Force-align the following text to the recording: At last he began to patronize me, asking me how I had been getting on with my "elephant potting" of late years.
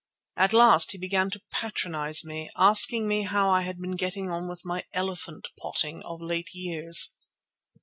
At 0.35 0.51
last 0.51 0.93
he 0.93 0.97
began 0.97 1.29
to 1.29 1.43
patronize 1.51 2.23
me, 2.25 2.49
asking 2.57 3.07
me 3.07 3.25
how 3.25 3.51
I 3.51 3.61
had 3.61 3.77
been 3.79 3.95
getting 3.95 4.31
on 4.31 4.49
with 4.49 4.65
my 4.65 4.83
"elephant 4.93 5.49
potting" 5.59 6.01
of 6.01 6.19
late 6.23 6.55
years. 6.55 7.15